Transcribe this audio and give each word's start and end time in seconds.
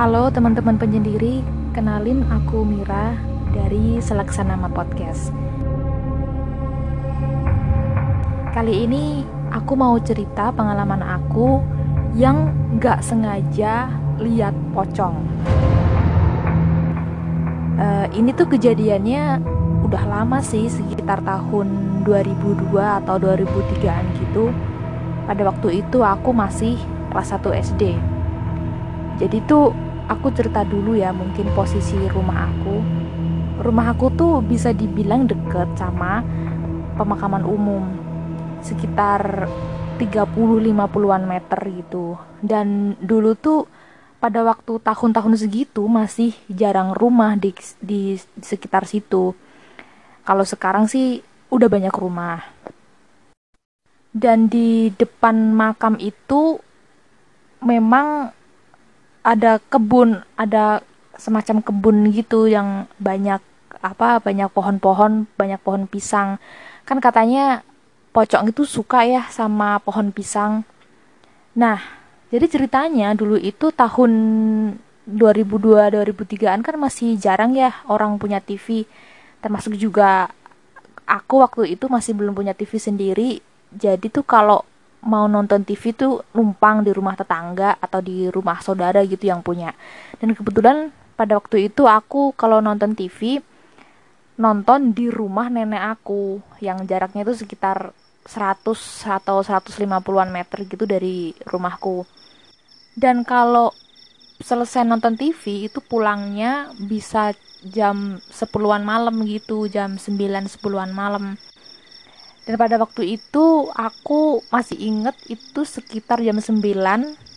Halo 0.00 0.32
teman-teman 0.32 0.80
penyendiri, 0.80 1.44
kenalin 1.76 2.24
aku 2.32 2.64
Mira 2.64 3.20
dari 3.52 4.00
Selaksanama 4.00 4.72
Podcast. 4.72 5.28
Kali 8.56 8.88
ini 8.88 9.28
aku 9.52 9.76
mau 9.76 10.00
cerita 10.00 10.56
pengalaman 10.56 11.04
aku 11.04 11.60
yang 12.16 12.48
gak 12.80 13.04
sengaja 13.04 13.92
lihat 14.16 14.56
pocong. 14.72 15.20
Uh, 17.76 18.08
ini 18.16 18.32
tuh 18.32 18.48
kejadiannya 18.48 19.36
udah 19.84 20.04
lama 20.08 20.40
sih, 20.40 20.64
sekitar 20.72 21.20
tahun 21.28 22.00
2002 22.08 22.72
atau 23.04 23.20
2003an 23.20 24.04
gitu. 24.16 24.48
Pada 25.28 25.44
waktu 25.44 25.84
itu 25.84 26.00
aku 26.00 26.32
masih 26.32 26.80
kelas 27.12 27.36
1 27.36 27.52
SD 27.76 28.00
jadi 29.20 29.36
tuh 29.44 29.76
aku 30.10 30.34
cerita 30.34 30.66
dulu 30.66 30.98
ya 30.98 31.14
mungkin 31.14 31.46
posisi 31.54 31.94
rumah 32.10 32.50
aku. 32.50 32.76
Rumah 33.62 33.86
aku 33.94 34.10
tuh 34.18 34.42
bisa 34.42 34.74
dibilang 34.74 35.30
deket 35.30 35.70
sama 35.78 36.26
pemakaman 36.98 37.46
umum. 37.46 37.84
Sekitar 38.58 39.46
30-50an 40.02 41.22
meter 41.22 41.60
gitu. 41.70 42.18
Dan 42.42 42.98
dulu 42.98 43.38
tuh 43.38 43.70
pada 44.18 44.42
waktu 44.42 44.82
tahun-tahun 44.82 45.46
segitu 45.46 45.86
masih 45.86 46.34
jarang 46.50 46.92
rumah 46.92 47.38
di, 47.38 47.54
di, 47.78 48.18
sekitar 48.42 48.90
situ. 48.90 49.32
Kalau 50.26 50.44
sekarang 50.44 50.90
sih 50.90 51.22
udah 51.54 51.68
banyak 51.70 51.94
rumah. 51.94 52.42
Dan 54.10 54.50
di 54.50 54.90
depan 54.90 55.54
makam 55.54 55.94
itu 56.02 56.58
memang 57.62 58.34
ada 59.20 59.60
kebun 59.68 60.24
ada 60.34 60.80
semacam 61.20 61.60
kebun 61.60 62.08
gitu 62.16 62.48
yang 62.48 62.88
banyak 62.96 63.40
apa 63.80 64.20
banyak 64.20 64.48
pohon-pohon 64.52 65.28
banyak 65.36 65.60
pohon 65.60 65.84
pisang. 65.88 66.40
Kan 66.84 67.00
katanya 67.00 67.64
pocong 68.12 68.50
itu 68.50 68.64
suka 68.64 69.04
ya 69.04 69.28
sama 69.28 69.80
pohon 69.80 70.12
pisang. 70.12 70.64
Nah 71.56 71.80
jadi 72.30 72.46
ceritanya 72.46 73.12
dulu 73.12 73.36
itu 73.36 73.74
tahun 73.74 74.12
2002 75.10 75.90
2003an 75.96 76.62
kan 76.62 76.76
masih 76.78 77.18
jarang 77.18 77.56
ya 77.56 77.74
orang 77.90 78.14
punya 78.20 78.38
TV 78.38 78.86
termasuk 79.40 79.74
juga 79.74 80.30
aku 81.08 81.42
waktu 81.42 81.74
itu 81.74 81.90
masih 81.90 82.14
belum 82.14 82.36
punya 82.36 82.54
TV 82.54 82.78
sendiri. 82.78 83.42
Jadi 83.74 84.06
tuh 84.10 84.22
kalau 84.22 84.62
mau 85.00 85.24
nonton 85.24 85.64
TV 85.64 85.96
tuh 85.96 86.20
numpang 86.36 86.84
di 86.84 86.92
rumah 86.92 87.16
tetangga 87.16 87.76
atau 87.80 88.04
di 88.04 88.28
rumah 88.28 88.60
saudara 88.60 89.00
gitu 89.04 89.28
yang 89.28 89.40
punya. 89.40 89.72
Dan 90.20 90.36
kebetulan 90.36 90.92
pada 91.16 91.36
waktu 91.36 91.72
itu 91.72 91.88
aku 91.88 92.32
kalau 92.36 92.60
nonton 92.60 92.92
TV 92.96 93.40
nonton 94.40 94.96
di 94.96 95.12
rumah 95.12 95.52
nenek 95.52 96.00
aku 96.00 96.40
yang 96.64 96.88
jaraknya 96.88 97.28
itu 97.28 97.44
sekitar 97.44 97.92
100 98.24 98.72
atau 99.04 99.44
150-an 99.44 100.30
meter 100.32 100.64
gitu 100.64 100.84
dari 100.88 101.36
rumahku. 101.44 102.04
Dan 102.96 103.24
kalau 103.24 103.72
selesai 104.40 104.84
nonton 104.88 105.16
TV 105.20 105.68
itu 105.68 105.84
pulangnya 105.84 106.72
bisa 106.80 107.36
jam 107.60 108.16
10-an 108.32 108.80
malam 108.80 109.20
gitu, 109.28 109.68
jam 109.68 110.00
9 110.00 110.16
10-an 110.48 110.92
malam 110.96 111.36
dan 112.50 112.58
pada 112.58 112.82
waktu 112.82 113.14
itu 113.14 113.70
aku 113.70 114.42
masih 114.50 114.74
inget 114.74 115.14
itu 115.30 115.62
sekitar 115.62 116.18
jam 116.18 116.34
9 116.34 116.58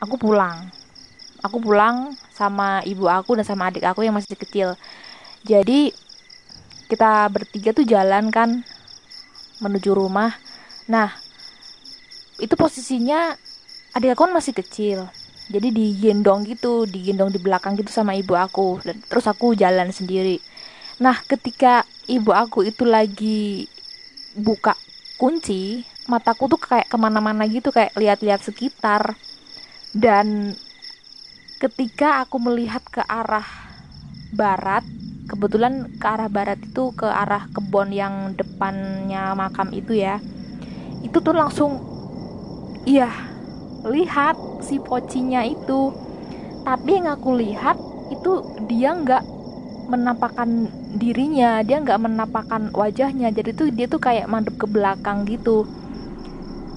aku 0.00 0.16
pulang. 0.16 0.72
Aku 1.44 1.60
pulang 1.60 2.16
sama 2.32 2.80
ibu 2.88 3.04
aku 3.04 3.36
dan 3.36 3.44
sama 3.44 3.68
adik 3.68 3.84
aku 3.84 4.00
yang 4.00 4.16
masih 4.16 4.32
kecil. 4.32 4.80
Jadi 5.44 5.92
kita 6.88 7.28
bertiga 7.28 7.76
tuh 7.76 7.84
jalan 7.84 8.32
kan 8.32 8.64
menuju 9.60 9.92
rumah. 9.92 10.32
Nah 10.88 11.12
itu 12.40 12.56
posisinya 12.56 13.36
adik 13.92 14.16
aku 14.16 14.24
kan 14.24 14.32
masih 14.32 14.56
kecil. 14.56 15.04
Jadi 15.52 15.68
digendong 15.68 16.48
gitu 16.48 16.88
digendong 16.88 17.28
di 17.28 17.44
belakang 17.44 17.76
gitu 17.76 17.92
sama 17.92 18.16
ibu 18.16 18.32
aku. 18.32 18.80
Dan 18.80 19.04
terus 19.04 19.28
aku 19.28 19.52
jalan 19.52 19.92
sendiri. 19.92 20.40
Nah 20.96 21.20
ketika 21.28 21.84
ibu 22.08 22.32
aku 22.32 22.64
itu 22.64 22.88
lagi 22.88 23.68
buka 24.32 24.72
kunci 25.16 25.86
mataku 26.10 26.50
tuh 26.50 26.60
kayak 26.60 26.90
ke 26.90 26.96
mana-mana 27.00 27.48
gitu 27.48 27.70
kayak 27.70 27.94
lihat-lihat 27.96 28.40
sekitar. 28.42 29.16
Dan 29.94 30.58
ketika 31.62 32.26
aku 32.26 32.42
melihat 32.42 32.82
ke 32.90 33.00
arah 33.06 33.46
barat 34.34 34.82
kebetulan 35.30 35.88
ke 35.96 36.04
arah 36.04 36.28
barat 36.28 36.58
itu 36.60 36.90
ke 36.92 37.06
arah 37.06 37.48
kebun 37.54 37.94
yang 37.94 38.34
depannya 38.36 39.32
makam 39.32 39.72
itu 39.72 39.96
ya 39.96 40.20
itu 41.00 41.16
tuh 41.22 41.32
langsung 41.32 41.80
iya 42.84 43.08
lihat 43.84 44.36
si 44.64 44.80
pocinya 44.80 45.44
itu. 45.44 45.92
Tapi 46.64 46.90
yang 46.96 47.12
aku 47.12 47.36
lihat 47.36 47.76
itu 48.08 48.40
dia 48.64 48.96
nggak 48.96 49.22
menampakkan 49.88 50.68
dirinya 50.96 51.60
dia 51.60 51.80
nggak 51.80 52.00
menampakkan 52.00 52.72
wajahnya. 52.72 53.30
Jadi 53.30 53.50
tuh 53.54 53.68
dia 53.70 53.86
tuh 53.86 54.00
kayak 54.00 54.28
mandep 54.28 54.56
ke 54.56 54.66
belakang 54.68 55.28
gitu. 55.28 55.68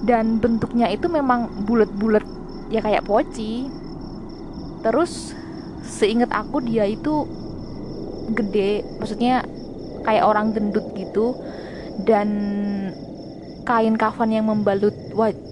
Dan 0.04 0.38
bentuknya 0.38 0.86
itu 0.88 1.10
memang 1.10 1.66
bulat-bulat 1.66 2.24
ya 2.70 2.84
kayak 2.84 3.04
poci. 3.04 3.66
Terus 4.84 5.34
seingat 5.82 6.30
aku 6.30 6.60
dia 6.62 6.84
itu 6.84 7.24
gede 8.36 8.84
maksudnya 9.00 9.42
kayak 10.04 10.24
orang 10.24 10.54
gendut 10.54 10.84
gitu. 10.94 11.34
Dan 11.98 12.28
kain 13.66 13.98
kafan 13.98 14.32
yang 14.32 14.46
membalut 14.46 14.94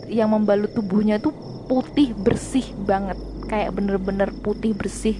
yang 0.06 0.30
membalut 0.30 0.70
tubuhnya 0.72 1.18
tuh 1.18 1.34
putih 1.66 2.14
bersih 2.14 2.64
banget. 2.86 3.18
Kayak 3.46 3.74
bener-bener 3.78 4.30
putih 4.42 4.74
bersih 4.74 5.18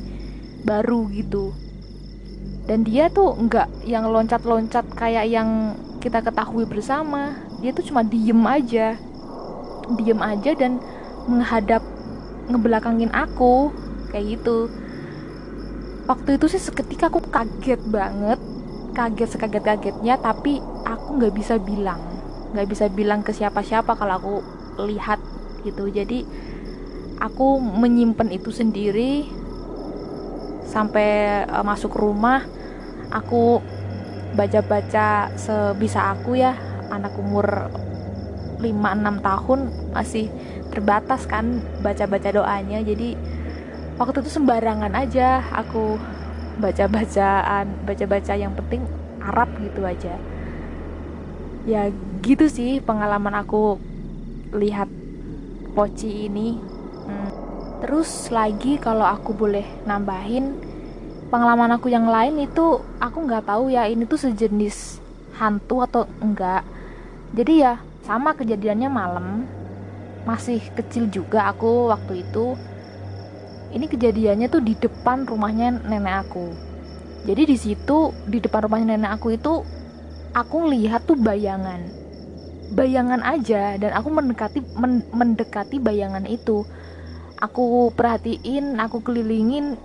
baru 0.67 1.07
gitu 1.15 1.66
dan 2.67 2.83
dia 2.83 3.07
tuh 3.07 3.39
nggak 3.39 3.87
yang 3.87 4.11
loncat-loncat 4.11 4.91
kayak 4.99 5.31
yang 5.31 5.79
kita 6.03 6.19
ketahui 6.19 6.67
bersama. 6.67 7.39
Dia 7.63 7.71
tuh 7.71 7.87
cuma 7.87 8.03
diem 8.03 8.43
aja. 8.43 8.99
Diem 9.95 10.19
aja 10.19 10.51
dan 10.59 10.83
menghadap 11.31 11.83
ngebelakangin 12.51 13.15
aku. 13.15 13.71
Kayak 14.11 14.39
gitu. 14.39 14.67
Waktu 16.11 16.39
itu 16.39 16.47
sih 16.51 16.63
seketika 16.63 17.07
aku 17.07 17.23
kaget 17.31 17.79
banget. 17.87 18.39
Kaget 18.99 19.29
sekaget 19.31 19.63
kagetnya 19.63 20.19
tapi 20.19 20.59
aku 20.83 21.23
nggak 21.23 21.35
bisa 21.39 21.63
bilang. 21.63 22.03
Nggak 22.51 22.67
bisa 22.67 22.91
bilang 22.91 23.23
ke 23.23 23.31
siapa-siapa 23.31 23.95
kalau 23.95 24.15
aku 24.19 24.35
lihat 24.91 25.23
gitu. 25.63 25.87
Jadi 25.87 26.27
aku 27.23 27.63
menyimpan 27.63 28.35
itu 28.35 28.51
sendiri 28.51 29.46
sampai 30.77 31.41
uh, 31.49 31.65
masuk 31.65 31.97
rumah 31.97 32.45
aku 33.09 33.65
baca-baca 34.37 35.33
sebisa 35.41 36.13
aku 36.13 36.37
ya. 36.37 36.53
Anak 36.93 37.17
umur 37.17 37.73
5-6 38.61 39.25
tahun 39.25 39.61
masih 39.97 40.29
terbatas 40.69 41.25
kan 41.25 41.65
baca-baca 41.81 42.29
doanya. 42.29 42.85
Jadi 42.85 43.17
waktu 43.97 44.21
itu 44.21 44.31
sembarangan 44.37 44.93
aja 44.93 45.41
aku 45.49 45.97
baca-bacaan 46.61 47.89
baca-baca 47.89 48.33
yang 48.37 48.53
penting 48.53 48.85
Arab 49.25 49.49
gitu 49.65 49.81
aja. 49.81 50.21
Ya 51.65 51.89
gitu 52.21 52.53
sih 52.53 52.85
pengalaman 52.85 53.33
aku 53.33 53.81
lihat 54.53 54.93
poci 55.73 56.29
ini. 56.29 56.61
Hmm. 57.09 57.46
Terus 57.83 58.33
lagi 58.33 58.81
kalau 58.81 59.05
aku 59.05 59.37
boleh 59.37 59.65
nambahin 59.85 60.57
pengalaman 61.29 61.75
aku 61.75 61.91
yang 61.91 62.07
lain 62.07 62.39
itu 62.39 62.81
aku 63.03 63.19
nggak 63.27 63.51
tahu 63.51 63.69
ya 63.69 63.91
ini 63.91 64.07
tuh 64.07 64.19
sejenis 64.21 65.03
hantu 65.37 65.85
atau 65.85 66.03
enggak. 66.23 66.65
Jadi 67.37 67.63
ya 67.63 67.83
sama 68.07 68.33
kejadiannya 68.33 68.89
malam. 68.89 69.27
Masih 70.27 70.59
kecil 70.75 71.07
juga 71.13 71.51
aku 71.53 71.93
waktu 71.93 72.27
itu. 72.27 72.59
Ini 73.71 73.87
kejadiannya 73.87 74.49
tuh 74.49 74.63
di 74.65 74.75
depan 74.75 75.29
rumahnya 75.29 75.85
nenek 75.85 76.27
aku. 76.27 76.51
Jadi 77.27 77.43
di 77.45 77.57
situ 77.59 78.15
di 78.27 78.39
depan 78.39 78.67
rumahnya 78.67 78.97
nenek 78.97 79.13
aku 79.21 79.35
itu 79.35 79.63
aku 80.33 80.71
lihat 80.71 81.07
tuh 81.07 81.19
bayangan. 81.19 81.85
Bayangan 82.75 83.23
aja 83.23 83.79
dan 83.79 83.95
aku 83.95 84.09
mendekati 84.11 84.59
men, 84.75 85.07
mendekati 85.15 85.79
bayangan 85.79 86.27
itu 86.27 86.67
aku 87.41 87.93
perhatiin 87.93 88.81
aku 88.81 89.05
kelilingin 89.05 89.77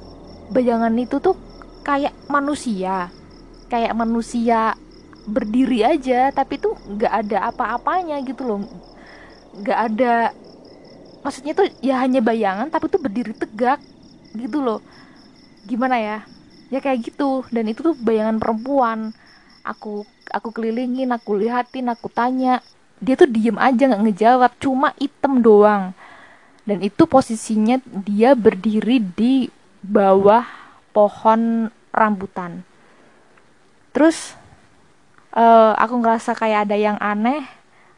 bayangan 0.52 0.92
itu 0.96 1.20
tuh 1.20 1.36
kayak 1.84 2.16
manusia. 2.32 3.12
Kayak 3.72 3.96
manusia 3.96 4.76
berdiri 5.24 5.86
aja 5.86 6.34
tapi 6.34 6.60
tuh 6.60 6.76
nggak 6.76 7.14
ada 7.28 7.38
apa-apanya 7.52 8.20
gitu 8.24 8.44
loh. 8.44 8.62
Nggak 9.56 9.80
ada 9.92 10.16
maksudnya 11.22 11.54
tuh 11.54 11.70
ya 11.80 12.02
hanya 12.02 12.20
bayangan 12.20 12.68
tapi 12.68 12.90
tuh 12.92 13.00
berdiri 13.00 13.36
tegak 13.36 13.80
gitu 14.36 14.60
loh. 14.60 14.80
Gimana 15.68 16.00
ya? 16.00 16.18
Ya 16.72 16.80
kayak 16.80 17.12
gitu 17.12 17.44
dan 17.52 17.68
itu 17.68 17.84
tuh 17.84 17.96
bayangan 17.96 18.40
perempuan. 18.40 19.12
Aku 19.62 20.04
aku 20.32 20.50
kelilingin 20.56 21.12
aku 21.14 21.38
lihatin 21.40 21.92
aku 21.92 22.08
tanya. 22.12 22.60
Dia 23.02 23.18
tuh 23.18 23.30
diem 23.30 23.58
aja 23.58 23.88
nggak 23.88 24.04
ngejawab 24.08 24.52
cuma 24.62 24.94
item 25.02 25.42
doang 25.42 25.96
dan 26.66 26.78
itu 26.86 27.10
posisinya 27.10 27.82
dia 27.86 28.38
berdiri 28.38 29.02
di 29.02 29.50
bawah 29.82 30.46
pohon 30.94 31.74
rambutan. 31.90 32.62
Terus 33.92 34.38
uh, 35.34 35.74
aku 35.76 36.00
ngerasa 36.00 36.38
kayak 36.38 36.70
ada 36.70 36.78
yang 36.78 36.98
aneh 37.02 37.44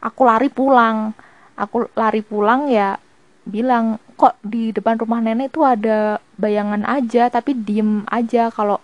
aku 0.00 0.24
lari 0.24 0.48
pulang. 0.48 1.12
Aku 1.54 1.86
lari 1.94 2.24
pulang 2.24 2.66
ya 2.66 2.98
bilang 3.44 4.00
kok 4.16 4.40
di 4.42 4.72
depan 4.72 4.98
rumah 4.98 5.20
nenek 5.20 5.52
tuh 5.54 5.68
ada 5.68 6.18
bayangan 6.40 6.82
aja 6.88 7.28
tapi 7.28 7.54
diem 7.54 8.02
aja 8.10 8.50
kalau 8.50 8.80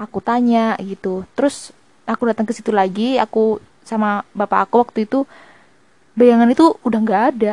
aku 0.00 0.22
tanya 0.22 0.78
gitu. 0.80 1.26
Terus 1.34 1.74
aku 2.08 2.30
datang 2.30 2.48
ke 2.48 2.56
situ 2.56 2.72
lagi 2.72 3.20
aku 3.20 3.60
sama 3.84 4.24
bapak 4.32 4.68
aku 4.68 4.74
waktu 4.88 5.04
itu 5.04 5.28
bayangan 6.16 6.48
itu 6.48 6.76
udah 6.84 7.00
nggak 7.00 7.24
ada 7.34 7.52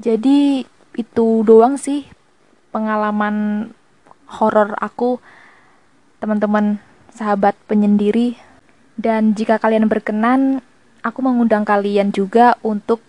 jadi 0.00 0.64
itu 0.96 1.26
doang 1.44 1.76
sih 1.76 2.08
pengalaman 2.72 3.68
horor 4.26 4.72
aku 4.80 5.20
teman-teman 6.18 6.80
sahabat 7.12 7.52
penyendiri 7.68 8.40
dan 8.96 9.36
jika 9.36 9.60
kalian 9.60 9.86
berkenan 9.86 10.64
aku 11.00 11.20
mengundang 11.24 11.64
kalian 11.64 12.12
juga 12.12 12.56
untuk 12.64 13.00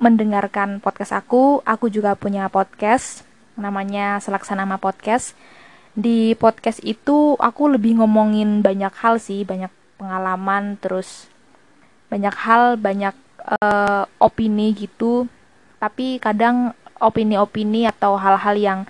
mendengarkan 0.00 0.82
podcast 0.82 1.14
aku. 1.14 1.62
Aku 1.62 1.88
juga 1.92 2.18
punya 2.18 2.48
podcast 2.50 3.22
namanya 3.54 4.18
Selaksanama 4.18 4.80
Podcast. 4.80 5.36
Di 5.94 6.34
podcast 6.34 6.82
itu 6.82 7.38
aku 7.38 7.70
lebih 7.70 8.02
ngomongin 8.02 8.60
banyak 8.60 8.90
hal 8.98 9.22
sih, 9.22 9.46
banyak 9.46 9.70
pengalaman, 9.94 10.74
terus 10.82 11.30
banyak 12.10 12.34
hal, 12.34 12.74
banyak 12.74 13.14
uh, 13.62 14.10
opini 14.18 14.74
gitu. 14.74 15.30
Tapi 15.78 16.18
kadang 16.22 16.72
opini-opini 16.98 17.84
atau 17.88 18.16
hal-hal 18.16 18.56
yang 18.56 18.80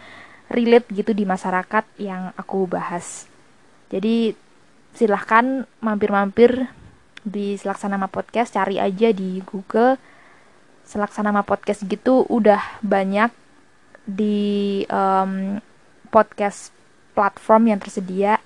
relate 0.52 0.88
gitu 0.92 1.16
di 1.16 1.24
masyarakat 1.24 1.84
yang 1.98 2.30
aku 2.36 2.68
bahas. 2.68 3.26
Jadi 3.88 4.36
silahkan 4.94 5.66
mampir-mampir 5.82 6.68
di 7.24 7.56
Selaksanama 7.56 8.06
Podcast, 8.12 8.54
cari 8.54 8.78
aja 8.78 9.10
di 9.10 9.40
Google 9.42 9.96
selaksanama 10.84 11.42
podcast 11.48 11.82
gitu 11.88 12.28
udah 12.28 12.60
banyak 12.84 13.32
di 14.04 14.84
um, 14.92 15.58
podcast 16.12 16.70
platform 17.16 17.72
yang 17.72 17.80
tersedia. 17.80 18.36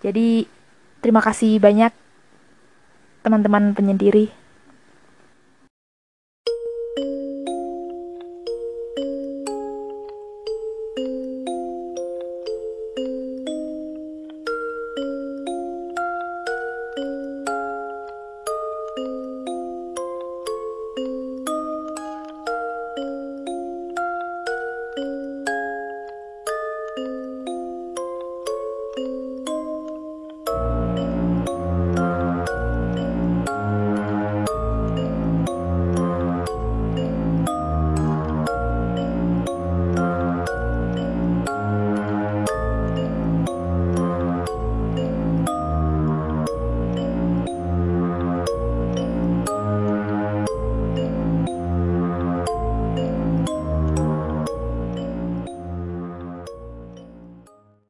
Jadi 0.00 0.46
terima 1.02 1.18
kasih 1.18 1.58
banyak 1.58 1.90
teman-teman 3.26 3.74
penyendiri. 3.74 4.30